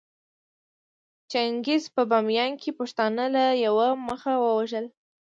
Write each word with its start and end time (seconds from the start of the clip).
چنګېز 1.31 1.83
په 1.95 2.01
باميان 2.11 2.51
کې 2.61 2.71
پښتانه 2.79 3.23
له 3.35 3.45
يوه 3.65 3.87
مخه 4.07 4.33
ووژل 4.43 4.85